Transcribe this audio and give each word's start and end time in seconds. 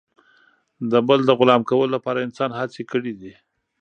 د 0.91 0.93
بل 1.07 1.19
د 1.25 1.31
غلام 1.39 1.61
کولو 1.69 1.93
لپاره 1.95 2.25
انسان 2.27 2.49
هڅې 2.59 2.81
کړي 2.91 3.13
دي. 3.21 3.33